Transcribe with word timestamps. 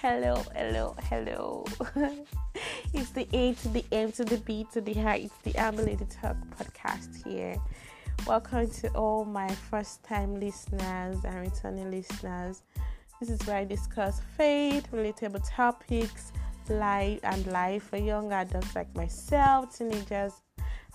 hello, 0.00 0.44
hello, 0.54 0.94
hello. 1.10 1.64
it's 2.94 3.10
the 3.10 3.26
A 3.32 3.52
to 3.54 3.68
the 3.68 3.84
M 3.90 4.12
to 4.12 4.24
the 4.24 4.36
B 4.38 4.64
to 4.72 4.80
the 4.80 4.96
I. 5.00 5.16
It's 5.16 5.36
the 5.38 5.52
Ability 5.58 6.06
Talk 6.08 6.36
podcast 6.56 7.26
here. 7.26 7.56
Welcome 8.24 8.70
to 8.70 8.88
all 8.90 9.24
my 9.24 9.48
first 9.48 10.04
time 10.04 10.38
listeners 10.38 11.16
and 11.24 11.40
returning 11.40 11.90
listeners. 11.90 12.62
This 13.18 13.30
is 13.30 13.44
where 13.44 13.56
I 13.56 13.64
discuss 13.64 14.20
faith, 14.36 14.86
relatable 14.92 15.42
topics, 15.50 16.30
life, 16.68 17.18
and 17.24 17.44
life 17.48 17.82
for 17.82 17.96
young 17.96 18.32
adults 18.32 18.76
like 18.76 18.94
myself, 18.94 19.76
teenagers, 19.76 20.34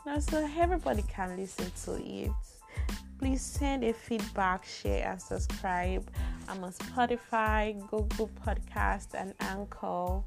and 0.05 0.15
also 0.15 0.47
everybody 0.57 1.03
can 1.09 1.35
listen 1.35 1.69
to 1.83 2.01
it 2.01 2.31
please 3.23 3.41
send 3.41 3.85
a 3.85 3.93
feedback, 3.93 4.65
share, 4.65 5.07
and 5.07 5.21
subscribe. 5.21 6.05
I'm 6.47 6.63
on 6.63 6.71
Spotify, 6.73 7.79
Google 7.89 8.29
Podcast, 8.45 9.13
and 9.13 9.33
Anchor. 9.39 10.21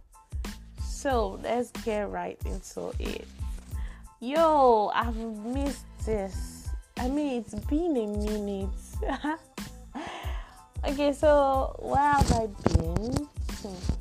So 0.83 1.41
let's 1.42 1.70
get 1.84 2.11
right 2.11 2.39
into 2.45 2.92
it. 2.98 3.27
Yo, 4.20 4.91
I've 4.95 5.16
missed 5.16 5.84
this. 6.05 6.69
I 6.98 7.09
mean, 7.09 7.42
it's 7.42 7.55
been 7.66 7.97
a 7.97 8.06
minute. 8.06 8.69
okay, 10.89 11.12
so 11.12 11.77
where 11.79 12.12
have 12.12 12.33
I 12.33 12.47
been? 12.47 13.28
Hmm. 13.62 13.92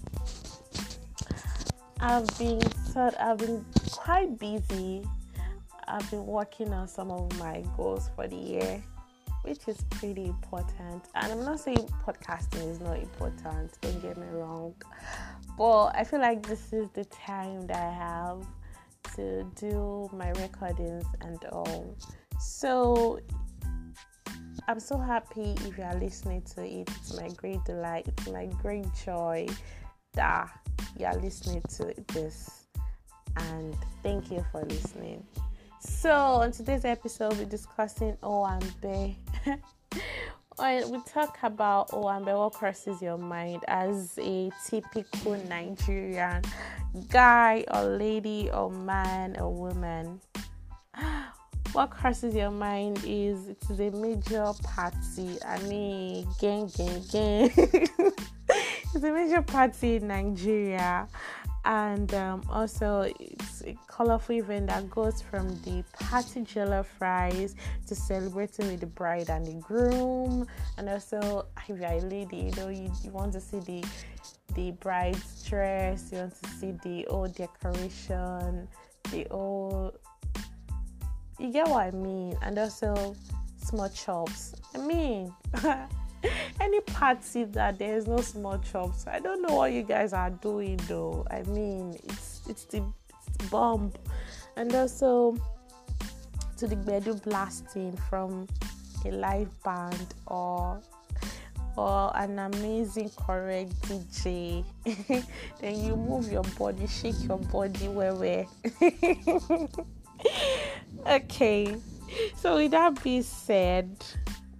I've 1.99 2.37
been 2.37 2.61
I've 3.19 3.37
been 3.37 3.65
quite 3.91 4.37
busy 4.37 5.03
I've 5.87 6.09
been 6.09 6.25
working 6.25 6.73
on 6.73 6.87
some 6.87 7.11
of 7.11 7.37
my 7.37 7.63
goals 7.77 8.09
for 8.15 8.27
the 8.27 8.35
year, 8.35 8.83
which 9.45 9.67
is 9.67 9.77
pretty 9.91 10.25
important. 10.25 11.05
And 11.15 11.31
I'm 11.31 11.43
not 11.43 11.59
saying 11.59 11.87
podcasting 12.05 12.69
is 12.69 12.79
not 12.79 12.97
important, 12.97 13.71
don't 13.81 14.01
get 14.01 14.17
me 14.17 14.27
wrong, 14.31 14.73
but 15.57 15.87
I 15.95 16.03
feel 16.03 16.19
like 16.19 16.45
this 16.45 16.73
is 16.73 16.89
the 16.93 17.05
time 17.05 17.67
that 17.67 17.77
I 17.77 17.91
have 17.91 18.45
to 19.15 19.43
do 19.55 20.09
my 20.13 20.29
recordings 20.31 21.05
and 21.21 21.43
all. 21.45 21.95
So 22.39 23.19
I'm 24.67 24.79
so 24.79 24.97
happy 24.97 25.55
if 25.65 25.77
you 25.77 25.83
are 25.83 25.95
listening 25.99 26.41
to 26.55 26.63
it. 26.63 26.89
It's 26.89 27.19
my 27.19 27.29
great 27.29 27.63
delight, 27.65 28.07
it's 28.07 28.27
my 28.27 28.47
great 28.61 28.87
joy 29.05 29.47
that 30.13 30.49
you 30.97 31.05
are 31.05 31.17
listening 31.17 31.61
to 31.77 31.93
this. 32.13 32.65
And 33.37 33.75
thank 34.01 34.31
you 34.31 34.43
for 34.51 34.63
listening. 34.65 35.23
So, 35.79 36.11
on 36.11 36.51
today's 36.51 36.83
episode, 36.83 37.37
we're 37.37 37.45
discussing 37.45 38.17
Owambe. 40.59 40.89
we 40.89 40.99
talk 41.01 41.37
about 41.43 41.89
Owambe, 41.89 42.37
what 42.37 42.53
crosses 42.53 43.01
your 43.01 43.17
mind 43.17 43.63
as 43.67 44.17
a 44.21 44.51
typical 44.65 45.35
Nigerian 45.47 46.41
guy 47.09 47.65
or 47.73 47.83
lady 47.83 48.49
or 48.51 48.69
man 48.69 49.37
or 49.37 49.53
woman. 49.53 50.21
What 51.73 51.89
crosses 51.89 52.33
your 52.33 52.51
mind 52.51 53.01
is 53.05 53.49
it 53.49 53.57
is 53.69 53.79
a 53.81 53.91
major 53.91 54.49
party. 54.63 55.37
I 55.45 55.59
mean, 55.63 56.25
gang, 56.39 56.67
gang, 56.67 57.03
gang. 57.11 57.51
it's 57.57 59.03
a 59.03 59.11
major 59.11 59.41
party 59.41 59.97
in 59.97 60.07
Nigeria 60.07 61.09
and 61.65 62.13
um, 62.13 62.43
also 62.49 63.11
it's 63.19 63.54
a 63.65 63.77
colorful 63.87 64.35
event 64.35 64.67
that 64.67 64.89
goes 64.89 65.21
from 65.21 65.49
the 65.61 65.83
party 65.93 66.41
jollof 66.41 66.85
rice 66.99 67.55
to 67.87 67.95
celebrating 67.95 68.67
with 68.67 68.79
the 68.79 68.85
bride 68.85 69.29
and 69.29 69.45
the 69.45 69.53
groom 69.53 70.45
and 70.77 70.89
also 70.89 71.45
if 71.67 71.79
you're 71.79 71.89
a 71.89 71.99
lady 72.01 72.37
you 72.37 72.51
know 72.51 72.69
you, 72.69 72.91
you 73.03 73.11
want 73.11 73.33
to 73.33 73.41
see 73.41 73.59
the 73.59 73.83
the 74.53 74.71
bride's 74.71 75.43
dress 75.43 76.09
you 76.11 76.19
want 76.19 76.33
to 76.41 76.49
see 76.49 76.71
the 76.83 77.05
old 77.07 77.33
decoration 77.35 78.67
the 79.11 79.27
old 79.29 79.97
you 81.39 81.51
get 81.51 81.67
what 81.67 81.87
i 81.87 81.91
mean 81.91 82.37
and 82.41 82.57
also 82.57 83.15
small 83.57 83.89
chops 83.89 84.55
i 84.73 84.77
mean 84.77 85.33
any 86.59 86.79
party 86.81 87.43
that 87.45 87.77
there's 87.77 88.07
no 88.07 88.17
small 88.17 88.57
chops. 88.59 89.07
I 89.07 89.19
don't 89.19 89.41
know 89.41 89.55
what 89.55 89.71
you 89.71 89.83
guys 89.83 90.13
are 90.13 90.29
doing 90.29 90.79
though. 90.87 91.25
I 91.29 91.43
mean, 91.43 91.95
it's 92.03 92.41
it's 92.49 92.65
the 92.65 92.83
bomb, 93.49 93.91
and 94.55 94.73
also 94.73 95.35
to 96.57 96.67
the 96.67 96.75
gbedu 96.75 97.21
blasting 97.23 97.95
from 98.09 98.47
a 99.05 99.11
live 99.11 99.49
band 99.63 100.13
or 100.27 100.81
or 101.77 102.11
an 102.15 102.39
amazing 102.39 103.11
correct 103.17 103.73
DJ. 103.83 104.63
then 105.59 105.83
you 105.83 105.95
move 105.95 106.31
your 106.31 106.43
body, 106.57 106.87
shake 106.87 107.21
your 107.23 107.37
body 107.37 107.87
where 107.89 108.15
where. 108.15 108.45
okay. 111.07 111.75
So 112.37 112.55
with 112.55 112.71
that 112.71 113.03
being 113.03 113.23
said, 113.23 113.89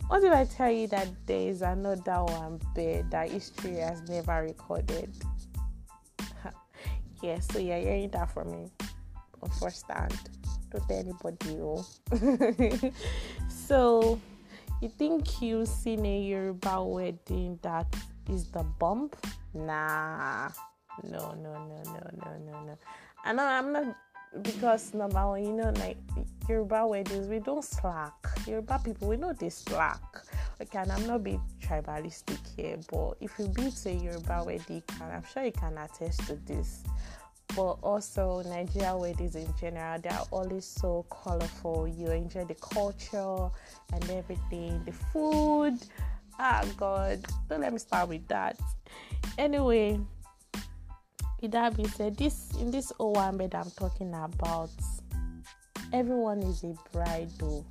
what 0.08 0.24
if 0.24 0.34
I 0.34 0.46
tell 0.46 0.72
you 0.72 0.88
that 0.88 1.08
there 1.26 1.50
is 1.50 1.62
another 1.62 2.24
one 2.24 2.60
bed 2.76 3.12
that 3.12 3.30
history 3.30 3.78
has 3.78 4.02
never 4.10 4.42
recorded? 4.44 5.12
Yeah, 7.22 7.40
so 7.40 7.60
you're 7.60 7.78
hearing 7.78 8.10
that 8.12 8.32
from 8.32 8.52
me 8.52 8.72
on 9.42 9.50
first 9.60 9.86
hand. 9.90 10.14
Don't 10.72 10.88
tell 10.88 11.00
anybody. 11.00 11.58
Oh. 11.62 11.86
so, 13.50 14.20
you 14.82 14.90
think 14.90 15.42
you've 15.42 15.68
seen 15.68 16.06
a 16.06 16.22
Yoruba 16.22 16.84
wedding 16.84 17.60
that 17.62 17.94
is 18.30 18.46
the 18.52 18.64
bump? 18.64 19.16
Nah. 19.54 20.50
No, 21.04 21.34
no, 21.34 21.54
no, 21.54 21.82
no, 21.86 22.10
no, 22.24 22.38
no, 22.46 22.64
no. 22.66 22.78
I 23.24 23.34
know 23.34 23.46
I'm 23.46 23.74
not 23.74 23.96
because 24.42 24.94
number 24.94 25.26
one, 25.28 25.44
you 25.44 25.54
know, 25.54 25.72
like 25.80 25.98
Yoruba 26.50 26.86
weddings, 26.88 27.28
we 27.28 27.40
don't 27.40 27.64
slack. 27.64 28.14
Yoruba 28.46 28.82
people, 28.84 29.08
we 29.08 29.18
know 29.18 29.34
they 29.34 29.50
slack. 29.50 30.02
Okay, 30.62 30.80
and 30.80 30.92
I'm 30.92 31.06
not 31.06 31.24
being 31.24 31.42
tribalistic 31.62 32.40
here, 32.56 32.78
but 32.90 33.16
if 33.20 33.38
you 33.38 33.48
be 33.50 33.70
to 33.70 33.90
a 33.90 33.94
Yoruba 33.94 34.44
wedding, 34.46 34.82
can 34.88 35.12
I'm 35.12 35.24
sure 35.34 35.44
you 35.44 35.52
can 35.52 35.78
attest 35.78 36.26
to 36.28 36.36
this. 36.36 36.84
But 37.56 37.74
also, 37.84 38.42
Nigeria 38.46 38.96
weddings 38.96 39.36
in 39.36 39.54
general, 39.60 40.00
they 40.00 40.10
are 40.10 40.26
always 40.32 40.66
so 40.66 41.06
colorful. 41.10 41.88
You 41.88 42.08
enjoy 42.12 42.46
the 42.46 42.56
culture 42.56 43.50
and 43.94 44.10
everything, 44.10 44.82
the 44.86 44.94
food. 44.94 45.78
Ah, 46.40 46.64
God, 46.78 47.26
don't 47.50 47.62
let 47.62 47.74
me 47.74 47.80
start 47.80 48.08
with 48.10 48.26
that. 48.30 48.58
Anyway, 49.38 50.00
with 51.42 51.52
that 51.52 51.76
being 51.76 51.90
said, 51.90 52.16
this 52.16 52.52
in 52.60 52.72
this 52.72 52.94
Owambe 53.00 53.54
I'm 53.54 53.72
talking 53.72 54.14
about, 54.14 54.70
everyone 55.92 56.40
is 56.44 56.64
a 56.64 56.74
bride 56.94 57.30
though. 57.40 57.66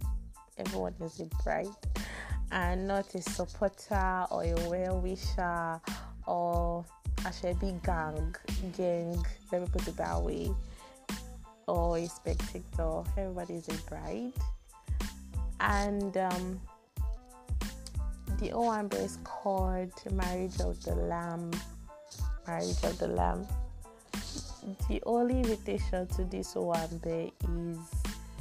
Everyone 0.58 0.94
is 1.00 1.20
a 1.20 1.26
bride 1.42 1.66
and 2.54 2.86
not 2.86 3.12
a 3.14 3.20
supporter 3.20 4.26
or 4.30 4.44
a 4.44 4.54
well 4.70 5.00
wisher 5.00 5.80
or 6.26 6.84
a 7.26 7.32
shabby 7.32 7.74
gang 7.84 8.34
gang, 8.76 9.22
let 9.52 9.62
me 9.62 9.68
put 9.70 9.86
it 9.86 9.96
that 9.96 10.22
way. 10.22 10.50
Or 11.66 11.98
a 11.98 12.06
spectator. 12.06 13.02
Everybody 13.16 13.54
is 13.54 13.68
a 13.68 13.90
bride. 13.90 14.32
And 15.60 16.16
um 16.16 16.60
the 18.38 18.50
Owambe 18.50 18.94
is 18.94 19.18
called 19.24 19.92
Marriage 20.12 20.60
of 20.60 20.82
the 20.84 20.94
Lamb 20.94 21.50
marriage 22.46 22.82
of 22.84 22.98
the 22.98 23.08
lamb. 23.08 23.46
The 24.88 25.02
only 25.06 25.36
invitation 25.38 26.06
to 26.08 26.24
this 26.24 26.54
Owambe 26.54 27.32
is 27.48 27.78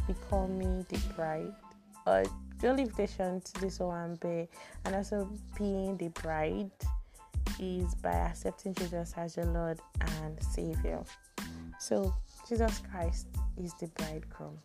becoming 0.07 0.85
the 0.90 0.97
bride. 1.16 1.53
Only 2.69 2.83
invitation 2.83 3.42
to 3.42 3.62
this 3.62 3.80
Owambe 3.80 4.48
and 4.86 4.95
also 4.95 5.30
being 5.57 5.98
the 5.98 6.10
bride 6.10 6.71
is 7.60 7.95
by 7.95 8.12
accepting 8.12 8.74
Jesus 8.74 9.13
as 9.18 9.38
your 9.38 9.45
Lord 9.48 9.80
and 10.21 10.42
Savior. 10.44 11.04
So 11.80 12.13
Jesus 12.48 12.81
Christ 12.92 13.27
is 13.62 13.74
the 13.75 13.88
bridegroom. 13.88 14.57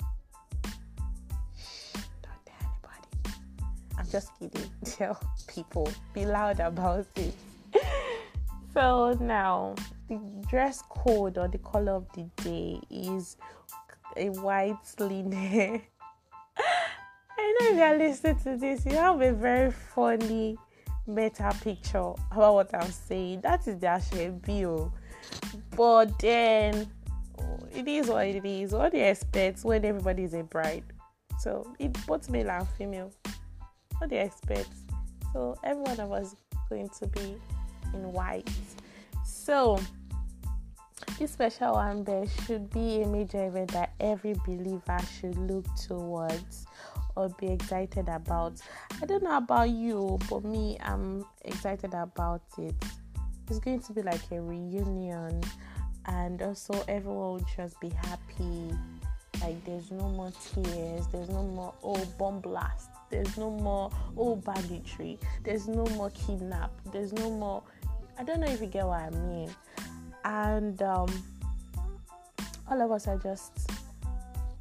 Don't 2.22 2.46
tell 2.46 2.70
anybody. 2.70 3.38
I'm 3.98 4.08
just 4.08 4.30
kidding. 4.38 4.70
Tell 4.84 5.20
people. 5.46 5.90
Be 6.14 6.24
loud 6.24 6.60
about 6.60 7.06
it. 7.16 7.34
So 8.74 9.16
now 9.20 9.74
the 10.08 10.20
dress 10.48 10.82
code 10.88 11.36
or 11.38 11.48
the 11.48 11.58
color 11.58 11.92
of 11.92 12.06
the 12.12 12.28
day 12.44 12.78
is 12.90 13.36
a 14.16 14.28
white 14.28 14.76
linen. 15.00 15.82
I 17.38 17.56
know 17.60 17.70
if 17.70 17.76
you're 17.76 17.98
listening 17.98 18.36
to 18.40 18.56
this, 18.56 18.84
you 18.84 18.92
have 18.92 19.20
a 19.20 19.32
very 19.32 19.70
funny 19.70 20.58
meta 21.06 21.54
picture 21.62 22.12
about 22.32 22.54
what 22.54 22.74
I'm 22.74 22.90
saying. 22.90 23.42
That 23.42 23.66
is 23.66 23.78
the 23.78 23.86
actual 23.86 24.38
view. 24.44 24.92
But 25.76 26.18
then 26.18 26.90
it 27.72 27.86
is 27.86 28.08
what 28.08 28.26
it 28.26 28.44
is. 28.44 28.72
What 28.72 28.92
do 28.92 28.98
you 28.98 29.04
expect 29.04 29.62
when 29.62 29.84
everybody 29.84 30.24
is 30.24 30.34
a 30.34 30.42
bride? 30.42 30.84
So 31.38 31.74
it 31.78 31.96
both 32.06 32.28
male 32.28 32.50
and 32.50 32.68
female. 32.70 33.12
What 33.98 34.10
do 34.10 34.16
you 34.16 34.22
expect? 34.22 34.70
So 35.32 35.56
every 35.62 35.82
one 35.82 36.00
of 36.00 36.12
us 36.12 36.34
going 36.68 36.88
to 36.88 37.06
be 37.06 37.36
in 37.94 38.12
white. 38.12 38.50
So, 39.24 39.80
this 41.18 41.32
special 41.32 41.74
one 41.74 42.04
there 42.04 42.26
should 42.44 42.70
be 42.70 43.02
a 43.02 43.06
major 43.06 43.46
event 43.46 43.70
that 43.72 43.92
every 44.00 44.34
believer 44.44 44.98
should 45.18 45.36
look 45.36 45.64
towards 45.76 46.66
or 47.18 47.28
be 47.30 47.48
excited 47.48 48.08
about. 48.08 48.60
I 49.02 49.06
don't 49.06 49.24
know 49.24 49.36
about 49.36 49.70
you, 49.70 50.18
but 50.30 50.44
me, 50.44 50.78
I'm 50.80 51.24
excited 51.44 51.92
about 51.92 52.42
it. 52.58 52.74
It's 53.50 53.58
going 53.58 53.80
to 53.80 53.92
be 53.92 54.02
like 54.02 54.20
a 54.30 54.40
reunion, 54.40 55.42
and 56.06 56.40
also 56.40 56.84
everyone 56.86 57.32
will 57.32 57.46
just 57.56 57.80
be 57.80 57.88
happy. 57.88 58.70
Like 59.40 59.62
there's 59.64 59.90
no 59.90 60.08
more 60.08 60.32
tears, 60.52 61.06
there's 61.08 61.28
no 61.28 61.42
more 61.42 61.74
oh 61.82 62.04
bomb 62.18 62.40
blast, 62.40 62.90
there's 63.10 63.36
no 63.36 63.50
more 63.50 63.90
oh 64.16 64.36
banditry, 64.36 65.18
there's 65.44 65.66
no 65.66 65.86
more 65.86 66.10
kidnap, 66.10 66.70
there's 66.92 67.12
no 67.12 67.30
more. 67.30 67.62
I 68.18 68.24
don't 68.24 68.40
know 68.40 68.48
if 68.48 68.60
you 68.60 68.66
get 68.66 68.86
what 68.86 69.00
I 69.00 69.10
mean. 69.10 69.50
And 70.24 70.80
um, 70.82 71.08
all 72.70 72.80
of 72.80 72.90
us 72.90 73.08
are 73.08 73.18
just 73.18 73.70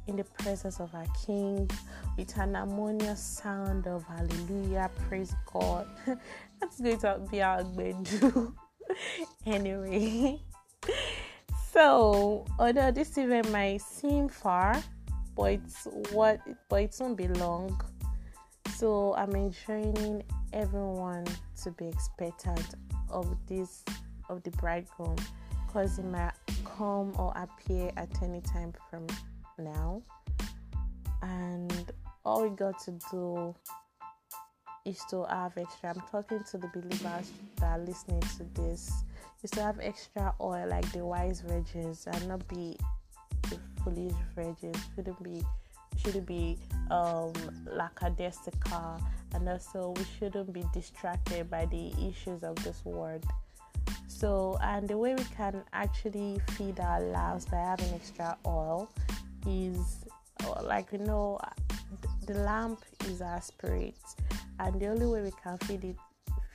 in 0.06 0.16
the 0.16 0.24
presence 0.24 0.80
of 0.80 0.94
our 0.94 1.06
King 1.26 1.70
with 2.18 2.36
an 2.36 2.54
harmonious 2.54 3.22
sound 3.22 3.86
of 3.86 4.04
hallelujah, 4.04 4.90
praise 5.08 5.34
God. 5.52 5.86
That's 6.60 6.80
going 6.80 6.98
to 6.98 7.22
be 7.30 7.40
our 7.40 7.62
do. 7.62 8.54
anyway, 9.46 10.40
so 11.72 12.44
although 12.58 12.90
this 12.90 13.16
event 13.18 13.52
might 13.52 13.80
seem 13.82 14.28
far, 14.28 14.82
but 15.36 15.52
it's 15.52 15.86
what 16.10 16.40
but 16.68 16.82
it 16.82 16.96
won't 16.98 17.16
be 17.16 17.28
long. 17.28 17.80
So 18.74 19.14
I'm 19.16 19.36
enjoining 19.36 20.24
everyone 20.52 21.24
to 21.62 21.70
be 21.70 21.86
expectant 21.86 22.74
of 23.10 23.28
this 23.46 23.84
of 24.28 24.42
the 24.42 24.50
bridegroom 24.52 25.16
because 25.66 25.96
he 25.96 26.02
might 26.02 26.32
come 26.64 27.12
or 27.16 27.32
appear 27.36 27.92
at 27.96 28.10
any 28.22 28.40
time 28.40 28.72
from 28.90 29.06
now 29.58 30.02
and 31.22 31.92
all 32.28 32.42
we 32.42 32.50
got 32.50 32.78
to 32.78 32.90
do 33.10 33.54
is 34.84 35.00
to 35.08 35.24
have 35.24 35.56
extra. 35.56 35.90
I'm 35.90 36.02
talking 36.10 36.44
to 36.50 36.58
the 36.58 36.68
believers 36.68 37.32
that 37.56 37.64
are 37.64 37.78
listening 37.78 38.20
to 38.20 38.44
this. 38.60 38.92
Is 39.42 39.50
to 39.52 39.62
have 39.62 39.78
extra 39.80 40.34
oil 40.40 40.66
like 40.68 40.90
the 40.92 41.06
wise 41.06 41.40
virgins 41.40 42.06
and 42.06 42.28
not 42.28 42.46
be 42.48 42.76
the 43.48 43.58
foolish 43.82 44.12
virgins. 44.34 44.76
Shouldn't 44.94 45.22
be 45.22 45.42
shouldn't 45.96 46.26
be 46.26 46.58
um 46.90 47.32
lackadaisical 47.66 49.00
and 49.34 49.48
also 49.48 49.94
we 49.96 50.04
shouldn't 50.18 50.52
be 50.52 50.64
distracted 50.74 51.50
by 51.50 51.66
the 51.66 51.92
issues 52.06 52.42
of 52.42 52.56
this 52.56 52.84
world. 52.84 53.24
So 54.06 54.58
and 54.60 54.86
the 54.86 54.98
way 54.98 55.14
we 55.14 55.24
can 55.36 55.62
actually 55.72 56.40
feed 56.56 56.78
our 56.80 57.00
lives 57.00 57.46
by 57.46 57.58
having 57.58 57.94
extra 57.94 58.36
oil 58.44 58.90
is 59.46 60.04
like 60.62 60.92
you 60.92 60.98
know 60.98 61.38
the 62.28 62.34
lamp 62.34 62.84
is 63.06 63.20
our 63.20 63.40
spirit 63.40 63.96
and 64.60 64.80
the 64.80 64.86
only 64.86 65.06
way 65.06 65.22
we 65.22 65.32
can 65.42 65.58
feed 65.58 65.82
it 65.82 65.96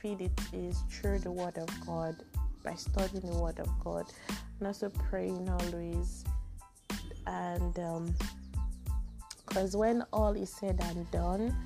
feed 0.00 0.20
it 0.20 0.40
is 0.52 0.82
through 0.90 1.18
the 1.18 1.30
word 1.30 1.58
of 1.58 1.68
god 1.86 2.16
by 2.64 2.74
studying 2.74 3.30
the 3.30 3.38
word 3.38 3.58
of 3.60 3.68
god 3.82 4.06
and 4.58 4.66
also 4.66 4.88
praying 4.88 5.48
always. 5.48 6.24
And 7.26 7.74
because 9.46 9.74
um, 9.74 9.80
when 9.80 10.02
all 10.12 10.32
is 10.32 10.50
said 10.50 10.78
and 10.82 11.10
done 11.10 11.56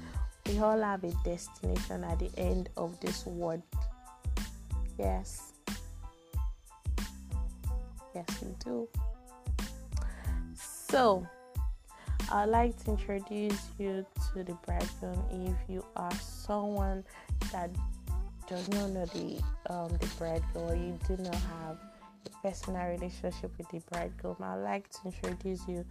we 0.47 0.59
all 0.59 0.81
have 0.81 1.05
a 1.05 1.13
destination 1.25 2.05
at 2.05 2.19
the 2.19 2.31
end 2.39 2.71
of 2.77 2.99
this 3.01 3.27
world. 3.27 3.63
Yes. 4.99 5.53
Yes 8.15 8.27
we 8.43 8.55
do. 8.65 8.89
So 10.55 11.27
I'd 12.31 12.51
like 12.51 12.77
to 12.85 12.91
introduce 12.91 13.69
you 13.79 14.05
to 14.33 14.45
the 14.45 14.53
bridegroom 14.67 15.25
if 15.31 15.57
you 15.71 15.83
are 15.97 16.13
someone 16.21 17.03
that 17.53 17.71
does 18.47 18.69
not 18.69 18.91
know 18.91 19.07
the 19.07 19.43
um, 19.71 19.89
the 19.89 20.07
bridegroom 20.19 20.71
or 20.71 20.75
you 20.75 20.99
do 21.07 21.23
not 21.23 21.35
have 21.35 21.79
a 22.27 22.49
personal 22.49 22.87
relationship 22.87 23.51
with 23.57 23.69
the 23.71 23.81
bridegroom. 23.91 24.37
I'd 24.43 24.57
like 24.57 24.91
to 24.91 24.99
introduce 25.07 25.67
you 25.67 25.87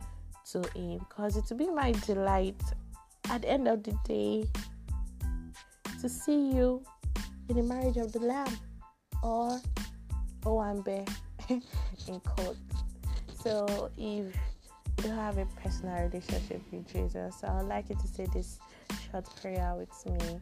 to 0.52 0.60
him 0.76 1.00
because 1.00 1.38
it 1.38 1.46
will 1.50 1.58
be 1.58 1.70
my 1.70 1.92
delight 2.06 2.62
at 3.32 3.42
the 3.42 3.50
end 3.50 3.68
of 3.68 3.82
the 3.82 3.98
day 4.06 4.48
to 6.02 6.08
see 6.08 6.52
you 6.52 6.84
in 7.50 7.56
the 7.56 7.64
marriage 7.64 7.98
of 7.98 8.12
the 8.12 8.20
lamb 8.20 8.58
or 9.24 9.60
Owambe 10.44 11.08
in 11.50 12.20
court. 12.20 12.58
So 13.44 13.90
if 13.98 14.36
do 14.98 15.10
have 15.10 15.38
a 15.38 15.46
personal 15.62 15.96
relationship 16.04 16.62
with 16.72 16.92
Jesus, 16.92 17.36
So 17.40 17.48
I 17.48 17.58
would 17.58 17.68
like 17.68 17.90
you 17.90 17.96
to 17.96 18.08
say 18.08 18.28
this 18.34 18.60
short 19.12 19.26
prayer 19.42 19.76
with 19.78 20.06
me. 20.06 20.40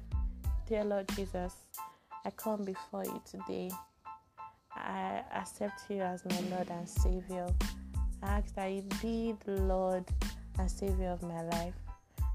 Dear 0.68 0.84
Lord 0.84 1.08
Jesus, 1.16 1.54
I 2.26 2.30
come 2.32 2.64
before 2.64 3.06
you 3.06 3.22
today. 3.30 3.70
I 4.72 5.22
accept 5.34 5.82
you 5.90 6.02
as 6.02 6.24
my 6.26 6.40
Lord 6.56 6.70
and 6.70 6.88
Savior. 6.88 7.48
I 8.24 8.28
ask 8.38 8.56
that 8.56 8.72
you 8.72 8.84
be 9.02 9.36
the 9.46 9.62
Lord 9.62 10.06
and 10.58 10.70
Savior 10.70 11.10
of 11.10 11.22
my 11.22 11.42
life. 11.44 11.76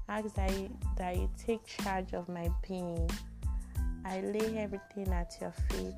I 0.07 0.19
ask 0.19 0.33
that 0.35 0.51
you, 0.51 0.69
that 0.97 1.15
you 1.15 1.29
take 1.43 1.65
charge 1.65 2.13
of 2.13 2.29
my 2.29 2.49
being. 2.67 3.09
I 4.05 4.21
lay 4.21 4.57
everything 4.57 5.11
at 5.13 5.35
your 5.39 5.53
feet 5.69 5.93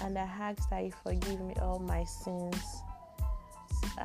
and 0.00 0.18
I 0.18 0.22
ask 0.22 0.68
that 0.70 0.84
you 0.84 0.92
forgive 1.02 1.40
me 1.40 1.54
all 1.60 1.78
my 1.78 2.04
sins 2.04 2.82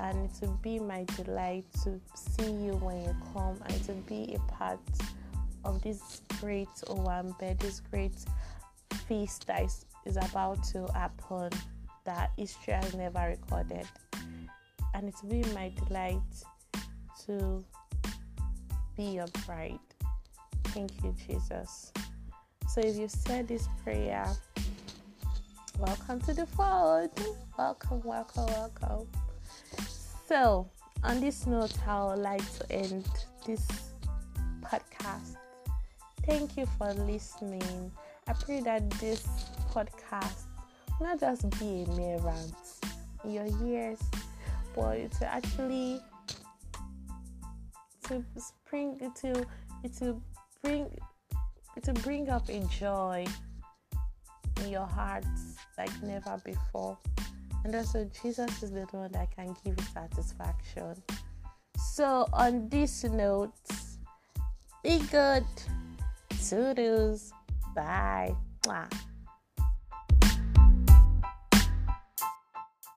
and 0.03 0.29
it 0.29 0.31
will 0.41 0.59
be 0.61 0.79
my 0.79 1.05
delight 1.15 1.65
to 1.83 1.99
see 2.15 2.51
you 2.51 2.73
when 2.81 3.03
you 3.03 3.15
come 3.33 3.57
and 3.67 3.83
to 3.83 3.93
be 4.07 4.35
a 4.35 4.51
part 4.51 4.79
of 5.65 5.81
this 5.81 6.21
great 6.39 6.69
Owambe, 6.87 7.59
this 7.59 7.79
great 7.79 8.13
feast 9.07 9.47
that 9.47 9.63
is, 9.63 9.85
is 10.05 10.17
about 10.17 10.63
to 10.65 10.85
happen 10.93 11.49
that 12.05 12.31
history 12.37 12.73
has 12.73 12.93
never 12.93 13.19
recorded. 13.19 13.85
And 14.93 15.09
it 15.09 15.15
will 15.23 15.41
be 15.41 15.43
my 15.53 15.71
delight 15.87 16.21
to 17.25 17.63
be 18.95 19.03
your 19.03 19.27
bride. 19.45 19.79
Thank 20.65 20.91
you, 21.03 21.15
Jesus. 21.27 21.91
So 22.69 22.81
if 22.81 22.97
you 22.97 23.07
said 23.07 23.47
this 23.47 23.67
prayer, 23.83 24.27
welcome 25.79 26.21
to 26.21 26.33
the 26.33 26.45
fold. 26.45 27.11
Welcome, 27.57 28.01
welcome, 28.03 28.45
welcome. 28.45 29.07
So, 30.27 30.69
on 31.05 31.21
this 31.21 31.47
note, 31.47 31.73
I 31.87 32.03
would 32.03 32.19
like 32.19 32.43
to 32.59 32.69
end 32.69 33.07
this 33.45 33.65
podcast. 34.61 35.37
Thank 36.25 36.57
you 36.57 36.65
for 36.77 36.93
listening. 36.93 37.93
I 38.27 38.33
pray 38.33 38.59
that 38.59 38.89
this 38.99 39.25
podcast 39.71 40.47
will 40.99 41.07
not 41.07 41.21
just 41.21 41.49
be 41.51 41.83
a 41.83 41.91
mere 41.95 42.19
rant 42.19 42.53
in 43.23 43.31
your 43.31 43.47
ears, 43.63 44.01
but 44.75 44.97
it 44.97 45.13
will 45.17 45.27
actually 45.27 46.01
to 48.09 48.21
spring 48.37 48.99
to 49.21 49.45
will 50.01 50.21
bring 50.61 50.89
will 51.85 51.93
bring 52.03 52.29
up 52.29 52.49
a 52.49 52.59
joy 52.65 53.25
in 54.61 54.69
your 54.69 54.87
hearts 54.87 55.55
like 55.77 56.03
never 56.03 56.37
before. 56.43 56.97
And 57.67 57.75
also, 57.75 58.09
Jesus 58.23 58.63
is 58.63 58.71
the 58.71 58.87
one 58.91 59.11
that 59.11 59.35
can 59.35 59.53
give 59.65 59.77
you 59.77 59.85
satisfaction. 59.93 61.03
So, 61.77 62.25
on 62.31 62.69
this 62.69 63.03
note, 63.03 63.51
be 64.81 64.99
good. 65.11 65.43
Toodles. 66.47 67.33
Bye. 67.75 68.33
Mwah. 68.63 69.06